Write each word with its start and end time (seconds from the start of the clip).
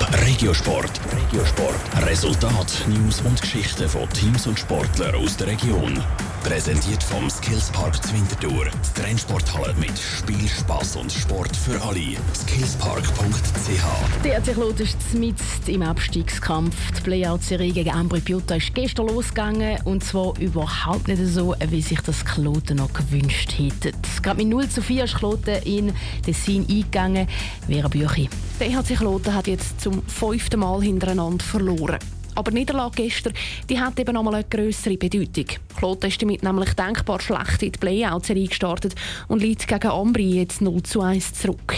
Top 0.00 0.14
Regiosport. 0.26 1.00
Regiosport. 1.12 2.06
Resultat, 2.06 2.86
News 2.88 3.20
und 3.20 3.38
Geschichten 3.40 3.86
von 3.86 4.08
Teams 4.10 4.46
und 4.46 4.58
Sportlern 4.58 5.14
aus 5.14 5.36
der 5.36 5.48
Region. 5.48 6.02
Präsentiert 6.42 7.02
vom 7.02 7.28
Skillspark 7.28 8.02
Zwintertour. 8.02 8.64
Die 8.64 9.00
Trennsporthalle 9.00 9.74
mit 9.74 9.92
Spiel, 9.98 10.48
Spass 10.48 10.96
und 10.96 11.12
Sport 11.12 11.54
für 11.54 11.80
alle. 11.82 12.16
Skillspark.ch 12.34 14.24
Der 14.24 14.36
hat 14.36 14.46
sich 14.46 14.56
ist 14.56 15.14
mit 15.14 15.36
im 15.66 15.82
Abstiegskampf. 15.82 16.74
Die 16.96 17.00
Playout-Serie 17.02 17.72
gegen 17.72 17.90
Ambri 17.90 18.20
Piotta 18.20 18.54
ist 18.54 18.74
gestern 18.74 19.08
losgegangen 19.08 19.80
und 19.84 20.02
zwar 20.02 20.38
überhaupt 20.38 21.08
nicht 21.08 21.22
so, 21.26 21.54
wie 21.68 21.82
sich 21.82 22.00
das 22.00 22.24
Kloten 22.24 22.78
noch 22.78 22.92
gewünscht 22.94 23.52
hätte. 23.58 23.92
Gerade 24.22 24.38
mit 24.38 24.48
0 24.48 24.68
zu 24.68 24.80
4 24.80 25.04
ist 25.04 25.16
Kloten 25.16 25.62
in 25.64 25.92
Tessin 26.24 26.66
eingegangen. 26.68 27.28
Vera 27.66 27.88
Büchi. 27.88 28.30
Der 28.60 28.68
EHC 28.68 28.98
Kloten 28.98 29.34
hat 29.34 29.46
jetzt 29.46 29.80
zum 29.80 30.02
fünften 30.06 30.60
Mal 30.60 30.82
hintereinander 30.82 31.42
verloren. 31.42 31.98
Aber 32.34 32.50
die 32.50 32.58
Niederlage 32.58 33.02
gestern 33.02 33.32
die 33.68 33.78
hat 33.78 33.98
eben 33.98 34.14
nochmal 34.14 34.36
eine 34.36 34.44
grössere 34.44 34.96
Bedeutung. 34.96 35.46
Kloten 35.76 36.08
ist 36.08 36.20
damit 36.20 36.42
nämlich 36.42 36.74
denkbar 36.74 37.20
schlecht 37.20 37.62
in 37.62 37.72
die 37.72 37.78
Playouts 37.78 38.28
gestartet 38.28 38.94
und 39.28 39.42
liegt 39.42 39.66
gegen 39.66 39.88
Ambri 39.88 40.40
jetzt 40.40 40.60
0 40.60 40.82
zu 40.82 41.00
1 41.00 41.34
zurück. 41.34 41.74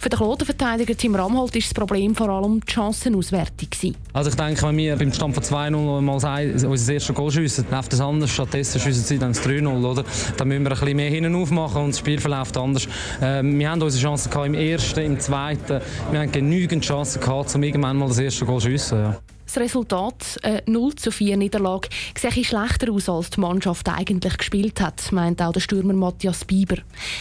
Für 0.00 0.08
den 0.08 0.18
Kloten-Verteidiger 0.18 0.96
Tim 0.96 1.14
Ramholt 1.14 1.54
ist 1.56 1.68
das 1.68 1.74
Problem 1.74 2.14
vor 2.14 2.28
allem 2.28 2.60
die 2.60 2.72
Chancenauswertung. 2.72 3.94
Also 4.12 4.30
ich 4.30 4.36
denke, 4.36 4.62
wenn 4.66 4.76
wir 4.76 4.96
beim 4.96 5.12
Stand 5.12 5.34
von 5.34 5.42
2-0 5.42 6.00
mal 6.00 6.12
unser 6.14 6.40
erstes 6.40 7.14
Goal 7.14 7.30
schiessen, 7.30 7.66
läuft 7.70 7.92
das 7.92 8.00
anders. 8.00 8.30
Stattdessen 8.30 8.80
schiessen 8.80 9.04
sie 9.04 9.18
dann 9.18 9.32
das 9.32 9.42
3-0, 9.44 9.84
oder? 9.84 10.04
Dann 10.36 10.48
müssen 10.48 10.64
wir 10.64 10.72
ein 10.72 10.78
bisschen 10.78 10.96
mehr 10.96 11.10
hinten 11.10 11.34
aufmachen 11.34 11.82
und 11.82 11.90
das 11.90 11.98
Spiel 11.98 12.20
verläuft 12.20 12.56
anders. 12.56 12.86
Äh, 13.20 13.42
wir 13.42 13.70
haben 13.70 13.82
unsere 13.82 14.02
Chancen 14.02 14.32
im 14.44 14.54
ersten, 14.54 15.00
im 15.00 15.20
zweiten. 15.20 15.80
Wir 16.10 16.20
haben 16.20 16.32
genügend 16.32 16.84
Chancen 16.84 17.22
um 17.22 17.62
irgendwann 17.62 17.96
mal 17.96 18.08
das 18.08 18.18
erste 18.18 18.44
Goal 18.44 18.60
zu 18.60 18.68
schiessen. 18.68 18.98
Ja. 18.98 19.18
Das 19.54 19.62
Resultat, 19.62 20.40
eine 20.42 20.62
0 20.66 20.96
zu 20.96 21.12
4 21.12 21.36
Niederlage, 21.36 21.88
sieht 22.18 22.44
schlechter 22.44 22.90
aus, 22.92 23.08
als 23.08 23.30
die 23.30 23.40
Mannschaft 23.40 23.88
eigentlich 23.88 24.36
gespielt 24.36 24.80
hat, 24.80 25.12
meint 25.12 25.40
auch 25.40 25.52
der 25.52 25.60
Stürmer 25.60 25.92
Matthias 25.92 26.44
Bieber. 26.44 26.78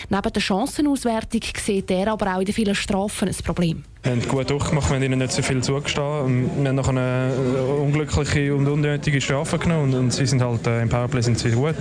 Neben 0.09 0.33
der 0.33 0.41
Chancenauswertung 0.41 1.41
sieht 1.63 1.91
er 1.91 2.11
aber 2.11 2.33
auch 2.33 2.39
in 2.39 2.45
den 2.45 2.55
vielen 2.55 2.73
Strafen 2.73 3.27
ein 3.27 3.35
Problem. 3.35 3.83
Wir 4.01 4.13
haben 4.13 4.27
gut 4.27 4.49
durchgemacht, 4.49 4.89
wir 4.89 4.95
haben 4.95 5.03
ihnen 5.03 5.19
nicht 5.19 5.31
so 5.31 5.43
viel 5.43 5.61
zugestanden. 5.61 6.49
Wir 6.59 6.69
haben 6.69 6.75
noch 6.75 6.87
eine 6.87 7.35
unglückliche 7.79 8.55
und 8.55 8.67
unnötige 8.67 9.21
Strafe 9.21 9.59
genommen 9.59 9.93
und, 9.93 10.11
sie 10.11 10.25
sind 10.25 10.41
halt 10.41 10.65
äh, 10.65 10.81
im 10.81 10.89
Powerplay 10.89 11.21
sind 11.21 11.37
sie 11.37 11.51
gut. 11.51 11.75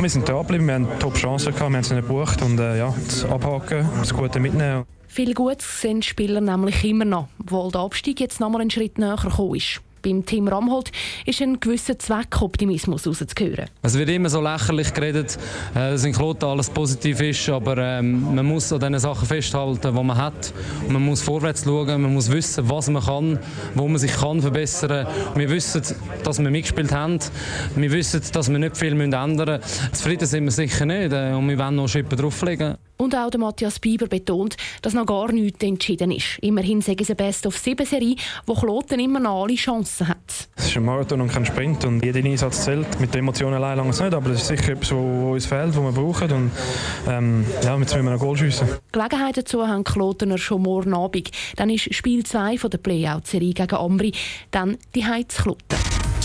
Wir 0.00 0.08
sind 0.08 0.26
da 0.26 0.40
geblieben, 0.40 0.68
wir 0.68 0.74
haben 0.74 0.88
Top-Chancen 0.98 1.54
gehabt, 1.54 1.70
wir 1.70 1.76
haben 1.76 1.84
sie 1.84 1.94
nicht 1.96 2.08
gebucht 2.08 2.40
und 2.40 2.58
äh, 2.58 2.78
ja, 2.78 2.94
das 3.06 3.26
Abhaken, 3.26 3.86
das 3.98 4.14
Gute 4.14 4.40
mitnehmen. 4.40 4.86
Viel 5.16 5.32
Gutes 5.32 5.80
die 5.80 6.02
Spieler 6.02 6.42
nämlich 6.42 6.84
immer 6.84 7.06
noch, 7.06 7.28
obwohl 7.40 7.72
der 7.72 7.80
Abstieg 7.80 8.20
jetzt 8.20 8.38
noch 8.38 8.50
mal 8.50 8.60
einen 8.60 8.70
Schritt 8.70 8.98
näher 8.98 9.16
gekommen 9.16 9.54
ist. 9.54 9.80
Beim 10.02 10.26
Team 10.26 10.46
Ramhold 10.46 10.92
ist 11.24 11.40
ein 11.40 11.58
gewisser 11.58 11.98
Zweckoptimismus 11.98 13.06
rauszuhören. 13.06 13.64
Es 13.80 13.96
wird 13.96 14.10
immer 14.10 14.28
so 14.28 14.42
lächerlich 14.42 14.92
geredet, 14.92 15.38
äh, 15.74 15.92
dass 15.92 16.04
in 16.04 16.12
Kloten 16.12 16.44
alles 16.44 16.68
positiv 16.68 17.22
ist, 17.22 17.48
aber 17.48 17.78
ähm, 17.78 18.34
man 18.34 18.44
muss 18.44 18.70
an 18.74 18.80
den 18.80 18.98
Sachen 18.98 19.26
festhalten, 19.26 19.96
die 19.96 20.02
man 20.02 20.18
hat. 20.18 20.52
Man 20.86 21.02
muss 21.02 21.22
vorwärts 21.22 21.64
schauen, 21.64 22.02
man 22.02 22.12
muss 22.12 22.30
wissen, 22.30 22.68
was 22.68 22.90
man 22.90 23.02
kann, 23.02 23.38
wo 23.74 23.88
man 23.88 23.98
sich 23.98 24.12
kann 24.12 24.42
verbessern 24.42 25.06
kann. 25.06 25.38
Wir 25.38 25.48
wissen, 25.48 25.80
dass 26.24 26.38
wir 26.38 26.50
mitgespielt 26.50 26.92
haben. 26.92 27.20
Wir 27.74 27.90
wissen, 27.90 28.20
dass 28.34 28.50
wir 28.50 28.58
nicht 28.58 28.76
viel 28.76 29.00
ändern 29.00 29.60
müssen. 29.60 29.92
Zufrieden 29.94 30.26
sind 30.26 30.44
wir 30.44 30.52
sicher 30.52 30.84
nicht 30.84 31.14
äh, 31.14 31.32
und 31.32 31.48
wir 31.48 31.58
wollen 31.58 31.76
noch 31.76 31.88
Schippen 31.88 32.18
drauflegen. 32.18 32.76
Und 32.98 33.14
auch 33.14 33.30
der 33.30 33.40
Matthias 33.40 33.78
Bieber 33.78 34.06
betont, 34.06 34.56
dass 34.82 34.94
noch 34.94 35.06
gar 35.06 35.30
nichts 35.32 35.62
entschieden 35.62 36.10
ist. 36.10 36.38
Immerhin 36.40 36.80
sagen 36.80 37.04
sie 37.04 37.14
Best-of-7-Serie, 37.14 38.16
wo 38.46 38.54
Kloten 38.54 38.98
immer 39.00 39.20
noch 39.20 39.42
alle 39.42 39.54
Chancen 39.54 40.08
hat. 40.08 40.48
Es 40.56 40.66
ist 40.68 40.76
ein 40.76 40.84
Marathon 40.84 41.20
und 41.20 41.30
kein 41.30 41.44
Sprint 41.44 41.84
und 41.84 42.04
jeder 42.04 42.24
Einsatz 42.24 42.64
zählt. 42.64 42.98
Mit 43.00 43.12
den 43.14 43.20
Emotionen 43.20 43.54
allein 43.54 43.76
lange 43.76 43.90
es 43.90 44.00
nicht, 44.00 44.14
aber 44.14 44.30
es 44.30 44.42
ist 44.42 44.48
sicher 44.48 44.72
etwas, 44.72 44.92
was 44.92 44.98
uns 44.98 45.46
fehlt, 45.46 45.76
was 45.76 45.82
wir 45.82 45.92
brauchen 45.92 46.32
und 46.32 46.50
ähm, 47.08 47.44
ja, 47.62 47.76
jetzt 47.76 47.94
müssen 47.94 48.04
wir 48.04 48.12
noch 48.12 48.20
Goal 48.20 48.36
schiessen. 48.36 48.68
Gelegenheit 48.92 49.36
dazu 49.36 49.66
haben 49.66 49.84
Klotener 49.84 50.38
schon 50.38 50.62
morgen 50.62 50.94
Abend. 50.94 51.30
Dann 51.56 51.70
ist 51.70 51.94
Spiel 51.94 52.24
2 52.24 52.56
der 52.56 52.78
Playout-Serie 52.78 53.52
gegen 53.52 53.76
Ambri, 53.76 54.12
dann 54.50 54.78
die 54.94 55.04
Heizkloten. 55.04 55.95